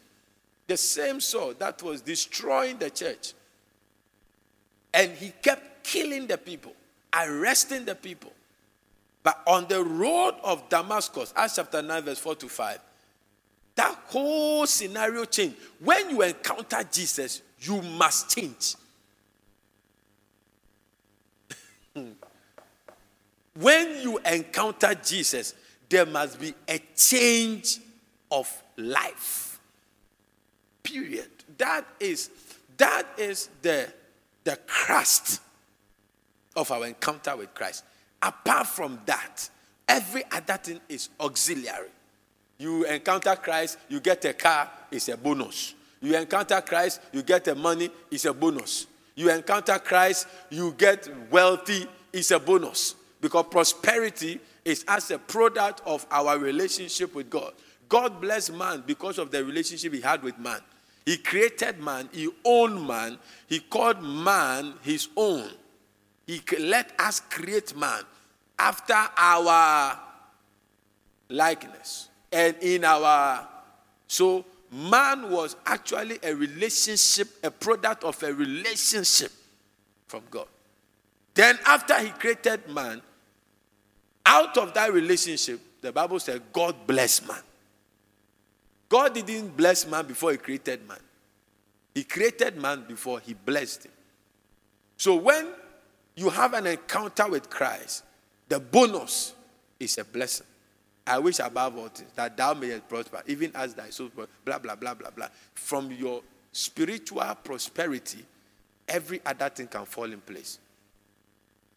[0.69, 3.33] the same Saul that was destroying the church.
[4.93, 6.73] And he kept killing the people,
[7.13, 8.33] arresting the people.
[9.23, 12.81] But on the road of Damascus, Acts chapter 9, verse 4 to 5,
[13.77, 15.57] that whole scenario changed.
[15.79, 18.75] When you encounter Jesus, you must change.
[23.55, 25.55] when you encounter Jesus,
[25.89, 27.79] there must be a change
[28.31, 29.59] of life.
[30.83, 31.29] Period.
[31.59, 32.31] That is
[32.79, 33.93] that is the
[34.45, 35.41] the crust
[36.57, 37.85] of our encounter with Christ.
[38.23, 39.49] Apart from that,
[39.89, 41.89] every other thing is auxiliary.
[42.59, 45.75] You encounter Christ, you get a car, it's a bonus.
[46.01, 48.87] You encounter Christ, you get a money, it's a bonus.
[49.15, 52.95] You encounter Christ, you get wealthy, it's a bonus.
[53.21, 57.53] Because prosperity is as a product of our relationship with God.
[57.89, 60.61] God blessed man because of the relationship he had with man.
[61.05, 65.51] He created man, he owned man, he called man his own.
[66.27, 68.03] He let us create man
[68.59, 69.99] after our
[71.31, 73.49] likeness and in our
[74.07, 79.33] so man was actually a relationship a product of a relationship
[80.07, 80.47] from god
[81.35, 83.01] then after he created man
[84.27, 87.41] out of that relationship the bible said god blessed man
[88.91, 91.01] god didn't bless man before he created man
[91.95, 93.93] he created man before he blessed him
[94.99, 95.49] so when
[96.15, 98.05] you have an encounter with christ
[98.51, 99.33] the bonus
[99.79, 100.47] is a blessing.
[101.07, 104.11] I wish above all things that thou mayest prosper, even as thy soul
[104.45, 105.29] blah blah blah blah blah.
[105.55, 106.21] From your
[106.53, 108.25] spiritual prosperity,
[108.87, 110.59] every other thing can fall in place.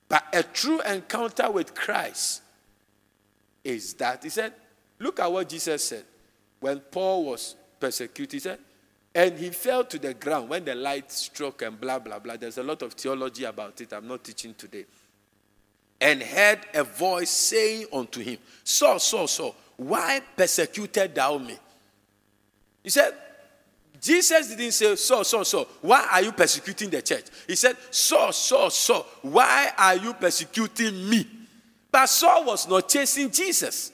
[0.09, 2.41] But a true encounter with Christ
[3.63, 4.53] is that he said,
[4.99, 6.03] look at what Jesus said
[6.63, 8.31] when Paul was persecuted.
[8.31, 8.59] He said,
[9.13, 12.37] and he fell to the ground when the light struck and blah blah blah.
[12.37, 13.91] There's a lot of theology about it.
[13.91, 14.85] I'm not teaching today
[15.99, 21.57] and heard a voice saying unto him, Saul, Saul, Saul, why persecuted thou me?
[22.81, 23.13] He said,
[24.01, 27.25] Jesus didn't say, Saul, Saul, Saul, why are you persecuting the church?
[27.47, 31.25] He said, Saul, Saul, Saul, why are you persecuting me?
[31.89, 33.92] But Saul was not chasing Jesus.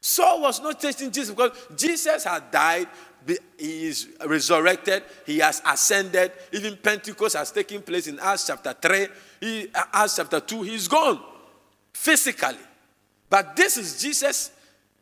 [0.00, 2.88] Saul was not chasing Jesus because Jesus had died
[3.58, 6.32] he is resurrected, he has ascended.
[6.52, 9.06] Even Pentecost has taken place in Acts chapter 3,
[9.40, 11.20] he, uh, Acts chapter 2, he's gone
[11.92, 12.58] physically.
[13.28, 14.50] But this is Jesus,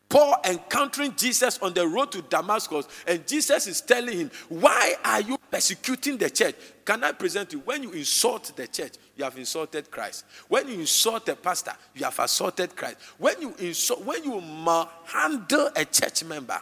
[0.08, 5.20] Paul encountering Jesus on the road to Damascus, and Jesus is telling him, Why are
[5.20, 6.54] you persecuting the church?
[6.84, 7.58] Can I present you?
[7.60, 10.24] When you insult the church, you have insulted Christ.
[10.48, 12.96] When you insult a pastor, you have assaulted Christ.
[13.18, 14.40] When you insult, when you
[15.04, 16.58] handle a church member,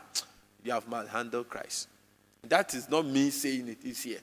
[0.65, 1.89] you have handled Christ.
[2.49, 4.21] That is not me saying it, it's here.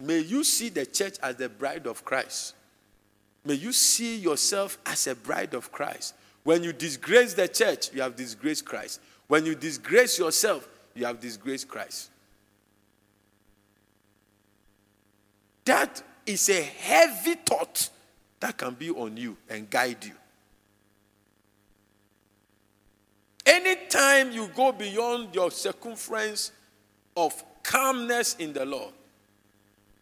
[0.00, 2.54] May you see the church as the bride of Christ.
[3.44, 6.14] May you see yourself as a bride of Christ.
[6.44, 9.00] When you disgrace the church, you have disgraced Christ.
[9.26, 12.10] When you disgrace yourself, you have disgraced Christ.
[15.64, 17.88] That is a heavy thought
[18.40, 20.12] that can be on you and guide you.
[23.46, 26.52] Anytime you go beyond your circumference
[27.16, 28.92] of calmness in the Lord,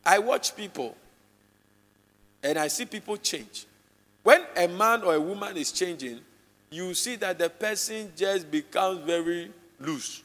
[0.05, 0.97] I watch people
[2.43, 3.67] and I see people change.
[4.25, 6.21] When a man or a woman is changing,
[6.73, 10.23] you see that the person just becomes very loose.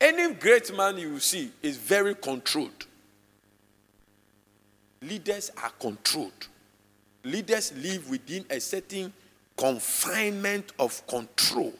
[0.00, 2.86] Any great man you see is very controlled.
[5.02, 6.48] Leaders are controlled.
[7.24, 9.12] Leaders live within a certain
[9.56, 11.72] confinement of control.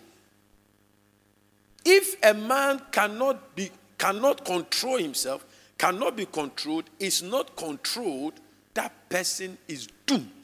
[1.85, 5.45] If a man cannot be cannot control himself,
[5.77, 8.33] cannot be controlled, is not controlled,
[8.73, 10.40] that person is doomed.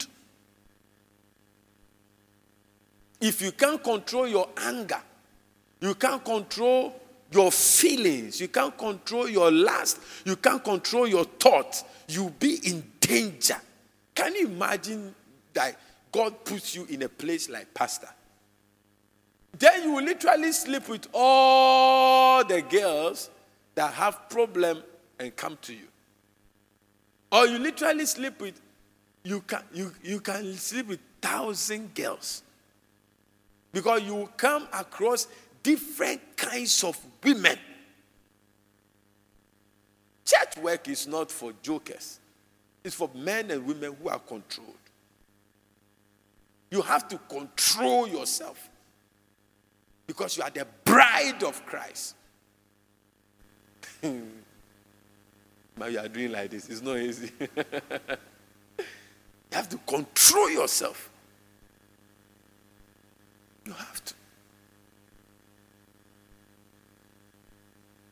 [3.19, 5.01] If you can't control your anger,
[5.79, 6.99] you can't control
[7.31, 12.83] your feelings, you can't control your lust, you can't control your thoughts, you'll be in
[12.99, 13.57] danger.
[14.15, 15.13] Can you imagine
[15.53, 15.77] that
[16.11, 18.09] God puts you in a place like pastor?
[19.57, 23.29] Then you will literally sleep with all the girls
[23.75, 24.83] that have problem
[25.19, 25.87] and come to you.
[27.31, 28.59] Or you literally sleep with
[29.23, 32.43] you can you, you can sleep with thousand girls.
[33.77, 35.27] Because you will come across
[35.61, 37.59] different kinds of women.
[40.25, 42.19] Church work is not for jokers,
[42.83, 44.73] it's for men and women who are controlled.
[46.71, 48.67] You have to control yourself
[50.07, 52.15] because you are the bride of Christ.
[55.77, 56.67] But you are doing like this.
[56.67, 57.31] It's not easy.
[57.39, 57.47] you
[59.51, 61.06] have to control yourself.
[63.67, 64.13] You have to.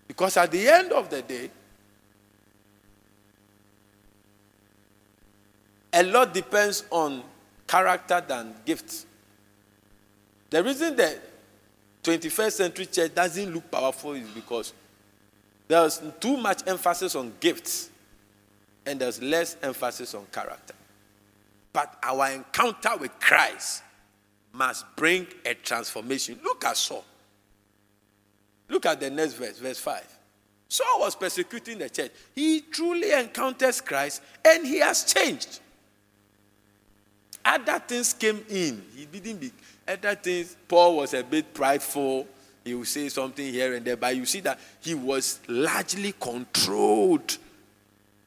[0.05, 1.49] Because at the end of the day,
[5.93, 7.23] a lot depends on
[7.65, 9.05] character than gifts.
[10.49, 11.19] The reason the
[12.03, 14.73] 21st century church doesn't look powerful is because
[15.69, 17.89] there's too much emphasis on gifts
[18.85, 20.75] and there's less emphasis on character.
[21.71, 23.83] But our encounter with Christ
[24.55, 26.39] must bring a transformation.
[26.43, 27.03] Look at Saul.
[28.69, 30.03] Look at the next verse, verse 5.
[30.67, 32.11] Saul was persecuting the church.
[32.33, 35.59] He truly encounters Christ and he has changed.
[37.43, 38.83] Other things came in.
[38.95, 39.51] He didn't be.
[39.87, 42.27] Other things, Paul was a bit prideful.
[42.63, 47.37] He will say something here and there, but you see that he was largely controlled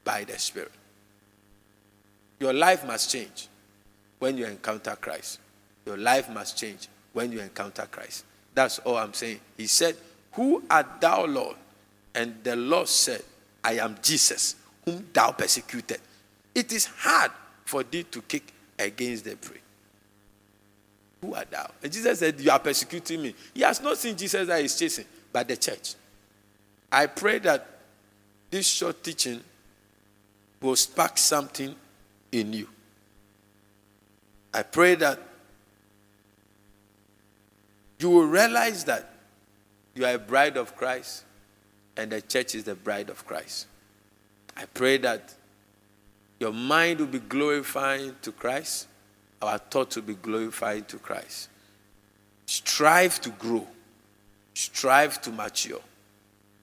[0.04, 0.70] by the Spirit.
[2.38, 3.48] Your life must change
[4.20, 5.40] when you encounter Christ.
[5.88, 8.26] Your life must change when you encounter Christ.
[8.52, 9.40] That's all I'm saying.
[9.56, 9.96] He said,
[10.32, 11.56] Who art thou, Lord?
[12.14, 13.22] And the Lord said,
[13.64, 15.98] I am Jesus, whom thou persecuted.
[16.54, 17.30] It is hard
[17.64, 19.62] for thee to kick against the prick.
[21.22, 21.70] Who art thou?
[21.82, 23.34] And Jesus said, You are persecuting me.
[23.54, 25.94] He has not seen Jesus that is chasing, but the church.
[26.92, 27.66] I pray that
[28.50, 29.40] this short teaching
[30.60, 31.74] will spark something
[32.30, 32.68] in you.
[34.52, 35.20] I pray that
[37.98, 39.10] you will realize that
[39.94, 41.24] you are a bride of Christ
[41.96, 43.66] and the church is the bride of Christ.
[44.56, 45.34] I pray that
[46.38, 48.86] your mind will be glorifying to Christ,
[49.42, 51.48] our thoughts will be glorifying to Christ.
[52.46, 53.66] Strive to grow,
[54.54, 55.80] strive to mature,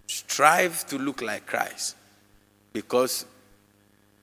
[0.08, 1.96] strive to look like Christ
[2.72, 3.26] because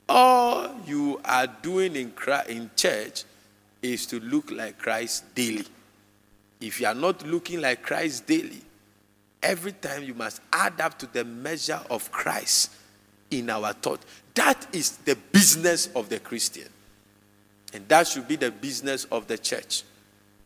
[0.09, 3.23] all you are doing in, Christ, in church
[3.81, 5.65] is to look like Christ daily.
[6.63, 8.61] If you are not looking like Christ daily,
[9.41, 12.71] every time you must add up to the measure of Christ
[13.29, 13.99] in our thought.
[14.35, 16.69] That is the business of the Christian.
[17.73, 19.83] And that should be the business of the church.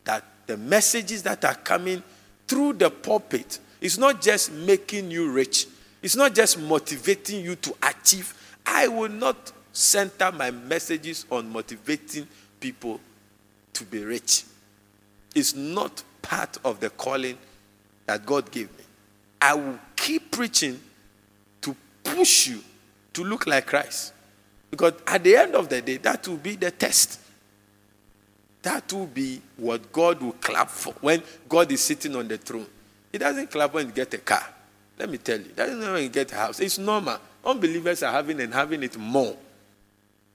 [0.02, 2.02] That the messages that are coming
[2.48, 5.68] through the pulpit is not just making you rich,
[6.02, 8.34] it's not just motivating you to achieve.
[8.66, 12.26] I will not center my messages on motivating
[12.58, 12.98] people
[13.74, 14.42] to be rich.
[15.32, 17.38] It's not part of the calling
[18.06, 18.84] that God gave me.
[19.40, 20.80] I will keep preaching
[21.60, 22.60] to push you
[23.12, 24.12] to look like Christ.
[24.70, 27.20] Because at the end of the day, that will be the test.
[28.62, 32.66] That will be what God will clap for when God is sitting on the throne.
[33.12, 34.46] He doesn't clap when you get a car.
[34.98, 35.44] Let me tell you.
[35.44, 36.60] He doesn't when you get a house.
[36.60, 37.18] It's normal.
[37.44, 39.36] Unbelievers are having and having it more.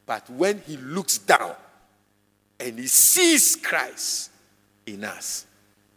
[0.05, 1.55] But when he looks down
[2.59, 4.31] and he sees Christ
[4.86, 5.45] in us,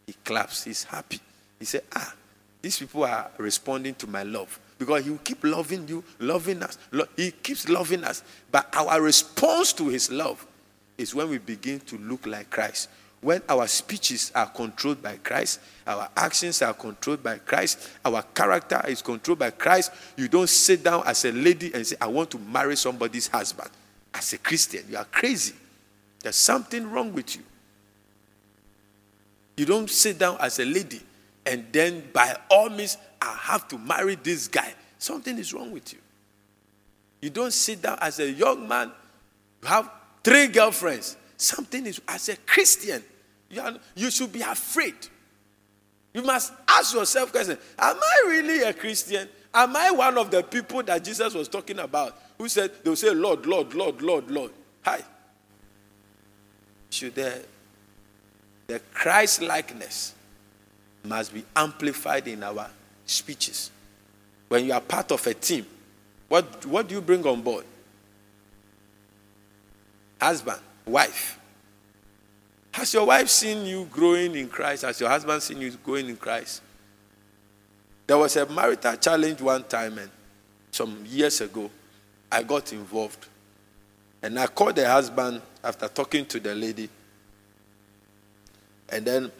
[0.06, 1.20] he claps, he's happy.
[1.58, 2.14] He said, Ah,
[2.62, 4.58] these people are responding to my love.
[4.78, 6.78] Because he will keep loving you, loving us.
[7.16, 8.22] He keeps loving us.
[8.50, 10.46] But our response to his love
[10.98, 12.88] is when we begin to look like Christ.
[13.22, 18.82] When our speeches are controlled by Christ, our actions are controlled by Christ, our character
[18.86, 22.30] is controlled by Christ, you don't sit down as a lady and say, I want
[22.32, 23.70] to marry somebody's husband.
[24.12, 25.54] As a Christian, you are crazy.
[26.20, 27.42] There's something wrong with you.
[29.56, 31.00] You don't sit down as a lady
[31.46, 34.74] and then by all means, I have to marry this guy.
[34.98, 36.00] Something is wrong with you.
[37.22, 38.90] You don't sit down as a young man,
[39.62, 39.90] you have
[40.22, 41.16] three girlfriends.
[41.36, 43.02] Something is, as a Christian,
[43.48, 44.94] you, are, you should be afraid.
[46.12, 49.28] You must ask yourself question Am I really a Christian?
[49.54, 53.10] Am I one of the people that Jesus was talking about who said, they'll say,
[53.10, 54.50] Lord, Lord, Lord, Lord, Lord?
[54.82, 55.02] Hi.
[56.90, 57.42] Should the,
[58.66, 60.14] the Christ likeness
[61.04, 62.68] must be amplified in our
[63.04, 63.70] speeches.
[64.48, 65.66] When you are part of a team,
[66.28, 67.64] what, what do you bring on board?
[70.20, 71.38] Husband, wife.
[72.72, 74.82] Has your wife seen you growing in Christ?
[74.82, 76.62] Has your husband seen you growing in Christ?
[78.06, 80.10] There was a marital challenge one time, and
[80.70, 81.70] some years ago,
[82.30, 83.26] I got involved.
[84.22, 86.88] And I called the husband after talking to the lady.
[88.88, 89.32] And then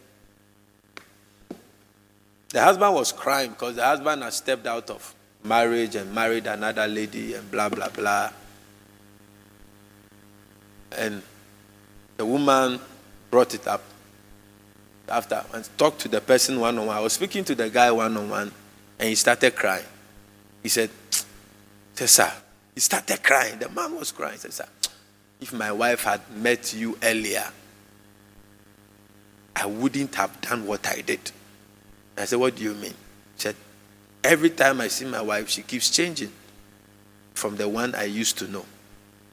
[2.51, 6.87] the husband was crying because the husband had stepped out of marriage and married another
[6.87, 8.31] lady and blah, blah, blah.
[10.97, 11.23] And
[12.17, 12.81] the woman
[13.31, 13.83] brought it up
[15.09, 16.97] after and talked to the person one on one.
[16.97, 18.53] I was speaking to the guy one on one,
[18.99, 19.85] and he started crying.
[20.63, 20.91] He said,
[21.95, 22.33] Sir,
[22.75, 23.59] he started crying.
[23.59, 24.35] The man was crying.
[24.35, 24.67] He said, Sir,
[25.41, 27.45] if my wife had met you earlier,
[29.57, 31.33] I wouldn't have done what I did.
[32.17, 32.95] I said, What do you mean?
[33.37, 33.57] She said,
[34.23, 36.31] Every time I see my wife, she keeps changing
[37.33, 38.67] from the one I used to know.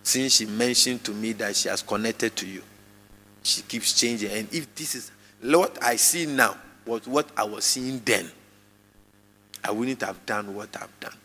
[0.02, 2.62] Since she mentioned to me that she has connected to you,
[3.44, 4.32] she keeps changing.
[4.32, 5.12] And if this is
[5.42, 8.30] what I see now was what I was seeing then,
[9.64, 11.16] I wouldn't have done what I've done.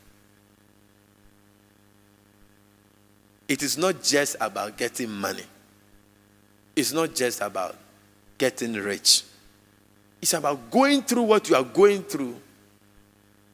[3.49, 5.45] It is not just about getting money.
[6.77, 7.77] It's not just about
[8.39, 9.25] getting rich.
[10.23, 12.37] It's about going through what you are going through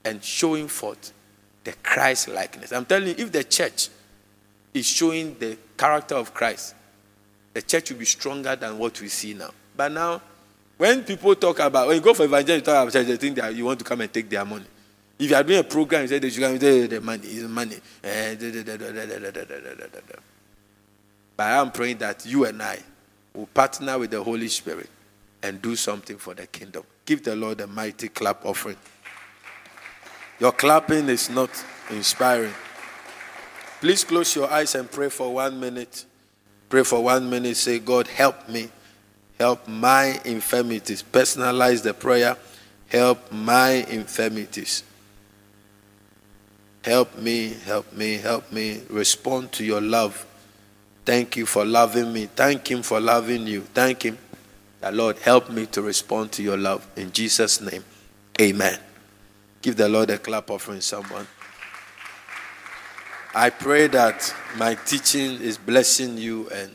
[0.04, 1.12] and showing forth
[1.64, 2.72] the Christ likeness.
[2.72, 3.88] I'm telling you, if the church
[4.72, 6.74] is showing the character of Christ,
[7.52, 9.50] the church will be stronger than what we see now.
[9.76, 10.20] But now,
[10.76, 13.54] when people talk about, when you go for evangelism, talk about church, they think that
[13.54, 14.66] you want to come and take their money.
[15.18, 17.44] If you are doing a program, you say they should come and the money is
[17.44, 17.76] money.
[21.36, 22.78] But I am praying that you and I
[23.34, 24.88] will partner with the Holy Spirit
[25.42, 26.84] and do something for the kingdom.
[27.04, 28.76] Give the Lord a mighty clap offering.
[30.40, 31.50] Your clapping is not
[31.90, 32.52] inspiring.
[33.80, 36.06] Please close your eyes and pray for one minute.
[36.68, 37.56] Pray for one minute.
[37.56, 38.70] Say, God, help me.
[39.38, 41.02] Help my infirmities.
[41.02, 42.36] Personalize the prayer.
[42.88, 44.84] Help my infirmities.
[46.82, 50.26] Help me, help me, help me respond to your love.
[51.04, 52.26] Thank you for loving me.
[52.26, 53.60] Thank Him for loving you.
[53.60, 54.18] Thank Him.
[54.80, 56.86] The Lord, help me to respond to your love.
[56.96, 57.84] In Jesus' name,
[58.40, 58.78] amen.
[59.62, 61.26] Give the Lord a clap offering, someone.
[63.34, 66.74] I pray that my teaching is blessing you and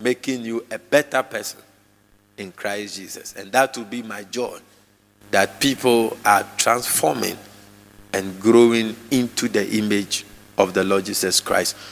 [0.00, 1.60] making you a better person
[2.36, 3.34] in Christ Jesus.
[3.34, 4.58] And that will be my joy
[5.30, 7.36] that people are transforming
[8.12, 10.24] and growing into the image
[10.56, 11.76] of the Lord Jesus Christ.